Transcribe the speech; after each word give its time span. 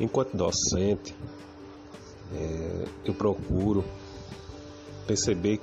Enquanto 0.00 0.36
docente, 0.36 1.14
é, 2.32 2.88
eu 3.04 3.14
procuro 3.14 3.84
perceber 5.06 5.60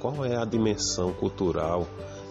qual 0.00 0.24
é 0.24 0.36
a 0.36 0.44
dimensão 0.44 1.12
cultural 1.12 1.86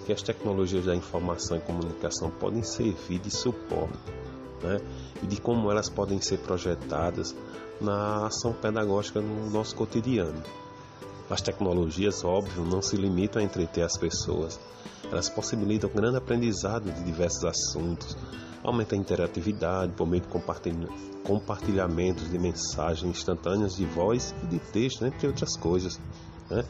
que 0.05 0.13
as 0.13 0.21
tecnologias 0.21 0.85
da 0.85 0.95
informação 0.95 1.57
e 1.57 1.61
comunicação 1.61 2.31
podem 2.31 2.63
servir 2.63 3.19
de 3.19 3.29
suporte 3.29 3.99
né? 4.63 4.79
e 5.21 5.27
de 5.27 5.39
como 5.41 5.69
elas 5.69 5.89
podem 5.89 6.21
ser 6.21 6.37
projetadas 6.39 7.35
na 7.79 8.27
ação 8.27 8.53
pedagógica 8.53 9.19
no 9.19 9.49
nosso 9.49 9.75
cotidiano. 9.75 10.41
As 11.29 11.41
tecnologias, 11.41 12.23
óbvio, 12.23 12.63
não 12.63 12.81
se 12.81 12.95
limitam 12.95 13.41
a 13.41 13.45
entreter 13.45 13.83
as 13.83 13.97
pessoas. 13.97 14.59
Elas 15.09 15.29
possibilitam 15.29 15.89
grande 15.89 16.17
aprendizado 16.17 16.91
de 16.91 17.03
diversos 17.03 17.45
assuntos, 17.45 18.17
aumenta 18.63 18.95
a 18.95 18.97
interatividade 18.97 19.93
por 19.93 20.07
meio 20.07 20.21
de 20.21 20.27
compartilhamentos 21.23 22.29
de 22.29 22.37
mensagens 22.37 23.17
instantâneas 23.17 23.75
de 23.75 23.85
voz 23.85 24.35
e 24.43 24.47
de 24.47 24.59
texto, 24.59 25.05
entre 25.05 25.27
outras 25.27 25.57
coisas. 25.57 25.99
Né? 26.49 26.63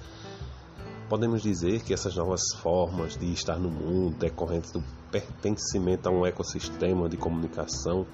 Podemos 1.09 1.41
dizer 1.41 1.81
que 1.83 1.93
essas 1.93 2.15
novas 2.15 2.41
formas 2.61 3.17
de 3.17 3.31
estar 3.33 3.59
no 3.59 3.69
mundo, 3.69 4.15
decorrentes 4.17 4.71
do 4.71 4.81
pertencimento 5.11 6.07
a 6.07 6.11
um 6.11 6.25
ecossistema 6.25 7.09
de 7.09 7.17
comunicação 7.17 8.05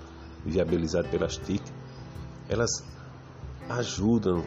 viabilizado 0.43 1.07
pelas 1.09 1.37
TIC, 1.37 1.61
elas 2.49 2.83
ajudam, 3.69 4.43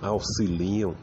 auxiliam 0.00 0.94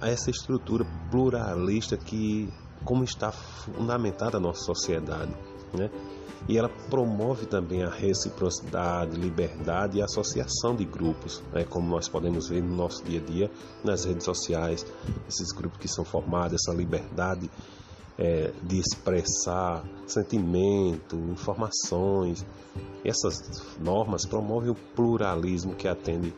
a 0.00 0.08
essa 0.08 0.30
estrutura 0.30 0.84
pluralista 1.10 1.96
que 1.96 2.52
como 2.84 3.04
está 3.04 3.30
fundamentada 3.30 4.38
a 4.38 4.40
nossa 4.40 4.64
sociedade, 4.64 5.32
né? 5.72 5.90
E 6.48 6.56
ela 6.56 6.68
promove 6.88 7.46
também 7.46 7.82
a 7.82 7.90
reciprocidade, 7.90 9.14
liberdade 9.16 9.98
e 9.98 10.02
associação 10.02 10.74
de 10.74 10.84
grupos, 10.84 11.42
né? 11.52 11.64
como 11.64 11.88
nós 11.88 12.08
podemos 12.08 12.48
ver 12.48 12.62
no 12.62 12.74
nosso 12.74 13.04
dia 13.04 13.20
a 13.20 13.22
dia 13.22 13.50
nas 13.84 14.04
redes 14.04 14.24
sociais, 14.24 14.86
esses 15.28 15.52
grupos 15.52 15.78
que 15.78 15.86
são 15.88 16.04
formados, 16.04 16.54
essa 16.54 16.74
liberdade 16.74 17.50
é, 18.18 18.52
de 18.62 18.78
expressar 18.78 19.82
sentimento, 20.06 21.16
informações. 21.16 22.44
Essas 23.04 23.76
normas 23.78 24.26
promovem 24.26 24.70
o 24.70 24.74
pluralismo 24.74 25.74
que 25.74 25.88
atende 25.88 26.34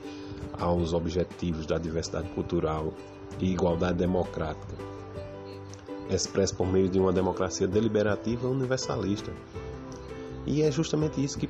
aos 0.53 0.93
objetivos 0.93 1.67
da 1.67 1.79
diversidade 1.79 2.29
cultural 2.31 2.93
e 3.41 3.53
igualdade 3.53 3.99
democrática, 3.99 4.77
expresso 6.15 6.55
por 6.57 6.67
meio 6.67 6.89
de 6.89 6.99
uma 6.99 7.13
democracia 7.13 7.67
deliberativa 7.67 8.49
universalista. 8.49 9.33
E 10.47 10.63
é 10.63 10.71
justamente 10.71 11.23
isso 11.23 11.39
que 11.39 11.49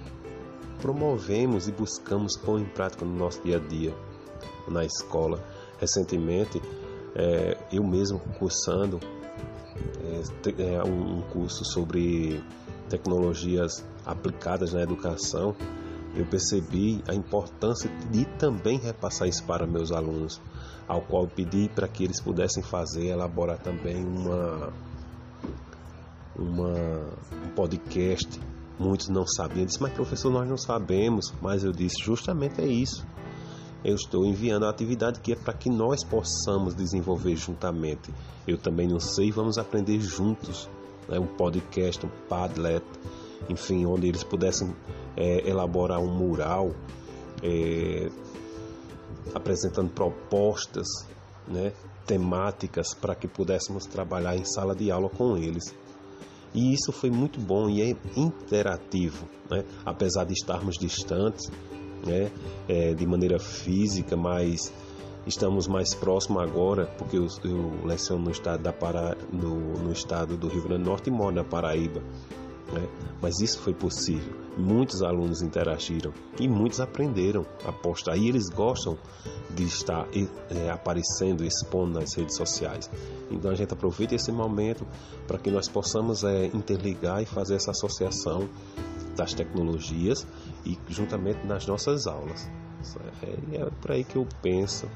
promovemos 0.80 1.69
e 1.69 1.72
buscamos 1.72 2.36
pôr 2.36 2.60
em 2.60 2.64
prática 2.64 3.04
no 3.04 3.16
nosso 3.16 3.41
dia 3.42 3.56
a 3.56 3.60
dia, 3.60 3.94
na 4.69 4.84
escola. 4.84 5.42
Recentemente, 5.78 6.60
é, 7.14 7.56
eu 7.72 7.82
mesmo 7.84 8.20
cursando 8.38 9.00
é, 10.04 10.74
é, 10.74 10.82
um 10.82 11.22
curso 11.32 11.64
sobre 11.64 12.42
tecnologias 12.88 13.84
aplicadas 14.04 14.72
na 14.72 14.82
educação, 14.82 15.54
eu 16.14 16.27
percebi 16.27 17.02
a 17.08 17.14
importância 17.14 17.91
de 18.10 18.24
também 18.38 18.78
repassar 18.78 19.28
isso 19.28 19.42
para 19.44 19.66
meus 19.66 19.91
alunos, 19.91 20.41
ao 20.86 21.00
qual 21.00 21.27
pedi 21.27 21.70
para 21.74 21.88
que 21.88 22.04
eles 22.04 22.20
pudessem 22.20 22.62
fazer, 22.62 23.06
elaborar 23.06 23.58
também 23.58 24.04
uma, 24.04 24.72
uma, 26.36 26.74
um 27.46 27.50
podcast. 27.54 28.41
Muitos 28.78 29.08
não 29.08 29.27
sabiam, 29.27 29.64
disse, 29.64 29.80
mas 29.80 29.92
professor, 29.92 30.30
nós 30.30 30.48
não 30.48 30.56
sabemos, 30.56 31.32
mas 31.41 31.64
eu 31.64 31.72
disse, 31.72 32.02
justamente 32.02 32.60
é 32.60 32.66
isso. 32.66 33.06
Eu 33.84 33.94
estou 33.94 34.24
enviando 34.24 34.64
a 34.64 34.70
atividade 34.70 35.20
que 35.20 35.32
é 35.32 35.37
para 35.37 35.53
que 35.53 35.69
nós 35.69 36.04
possamos 36.04 36.75
desenvolver 36.75 37.34
juntamente. 37.37 38.12
Eu 38.47 38.56
também 38.56 38.87
não 38.87 39.00
sei, 39.00 39.31
vamos 39.32 39.58
aprender 39.58 40.00
juntos. 40.00 40.69
Né? 41.08 41.19
Um 41.19 41.26
podcast, 41.26 42.04
um 42.06 42.10
Padlet, 42.28 42.84
enfim, 43.48 43.84
onde 43.87 44.06
eles 44.06 44.22
pudessem 44.22 44.72
é, 45.17 45.49
elaborar 45.49 46.00
um 46.00 46.12
mural 46.12 46.73
é, 47.43 48.09
apresentando 49.34 49.91
propostas 49.91 50.87
né, 51.47 51.73
temáticas 52.06 52.95
para 52.95 53.15
que 53.15 53.27
pudéssemos 53.27 53.87
trabalhar 53.87 54.37
em 54.37 54.45
sala 54.45 54.75
de 54.75 54.91
aula 54.91 55.09
com 55.09 55.37
eles. 55.37 55.75
E 56.55 56.75
isso 56.75 56.93
foi 56.93 57.11
muito 57.11 57.41
bom 57.41 57.69
e 57.71 57.81
é 57.81 57.97
interativo, 58.15 59.27
né? 59.50 59.65
apesar 59.87 60.25
de 60.25 60.34
estarmos 60.34 60.77
distantes 60.77 61.50
né? 62.06 62.31
É, 62.69 62.94
de 62.94 63.06
maneira 63.06 63.39
física, 63.39 64.17
mas 64.17 64.73
estamos 65.27 65.69
mais 65.69 65.94
próximos 65.94 66.43
agora, 66.43 66.87
porque 66.99 67.17
eu, 67.17 67.27
eu 67.44 67.84
leciono 67.84 68.25
no 68.25 68.31
estado, 68.31 68.62
da 68.62 68.73
Pará, 68.73 69.17
no, 69.33 69.75
no 69.79 69.93
estado 69.93 70.37
do 70.37 70.49
Rio 70.49 70.62
Grande 70.62 70.83
do 70.83 70.91
Norte 70.91 71.09
e 71.09 71.12
moro 71.12 71.34
na 71.34 71.44
Paraíba. 71.44 72.03
Né? 72.72 72.88
Mas 73.21 73.41
isso 73.41 73.59
foi 73.59 73.75
possível. 73.75 74.34
Muitos 74.56 75.03
alunos 75.03 75.43
interagiram 75.43 76.12
e 76.41 76.49
muitos 76.49 76.81
aprenderam 76.81 77.44
a 77.66 77.72
postar. 77.72 78.16
E 78.16 78.28
eles 78.28 78.49
gostam 78.49 78.99
de 79.50 79.65
estar 79.65 80.09
é, 80.50 80.71
aparecendo, 80.71 81.44
expondo 81.44 82.00
nas 82.00 82.15
redes 82.15 82.37
sociais. 82.37 82.91
Então 83.31 83.50
a 83.50 83.55
gente 83.55 83.72
aproveita 83.72 84.15
esse 84.15 84.32
momento 84.32 84.87
para 85.27 85.38
que 85.38 85.50
nós 85.50 85.69
possamos 85.69 86.25
é, 86.25 86.47
interligar 86.47 87.22
e 87.22 87.27
fazer 87.27 87.55
essa 87.56 87.71
associação 87.71 88.49
das 89.16 89.34
tecnologias 89.34 90.27
e 90.65 90.78
juntamente 90.88 91.47
nas 91.47 91.66
nossas 91.66 92.06
aulas. 92.06 92.50
É, 93.22 93.56
é 93.56 93.71
por 93.81 93.93
aí 93.93 94.05
que 94.05 94.16
eu 94.16 94.27
penso 94.41 94.88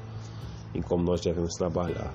em 0.73 0.81
como 0.81 1.03
nós 1.03 1.21
devemos 1.21 1.53
trabalhar. 1.53 2.13